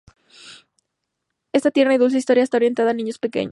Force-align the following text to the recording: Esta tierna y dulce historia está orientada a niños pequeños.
Esta 1.53 1.69
tierna 1.69 1.93
y 1.93 1.99
dulce 1.99 2.17
historia 2.17 2.43
está 2.43 2.57
orientada 2.57 2.89
a 2.89 2.93
niños 2.95 3.19
pequeños. 3.19 3.49